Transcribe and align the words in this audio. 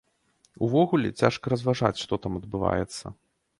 Увогуле, 0.67 1.11
цяжка 1.25 1.53
разважаць, 1.55 2.01
што 2.07 2.13
там 2.25 2.41
адбываецца. 2.43 3.17